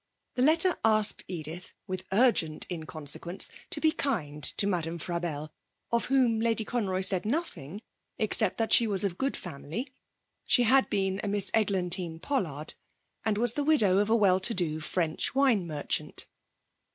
[0.33, 5.51] The letter asked Edith, with urgent inconsequence, to be kind to Madame Frabelle,
[5.91, 7.83] of whom Lady Conroy said nothing
[8.17, 9.93] except that she was of good family
[10.43, 12.73] she had been a Miss Eglantine Pollard
[13.23, 16.25] and was the widow of a well to do French wine merchant.